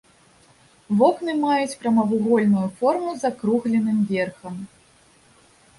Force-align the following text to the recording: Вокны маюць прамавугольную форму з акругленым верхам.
Вокны 1.01 1.35
маюць 1.43 1.77
прамавугольную 1.83 2.67
форму 2.81 3.09
з 3.21 3.29
акругленым 3.31 3.97
верхам. 4.15 4.55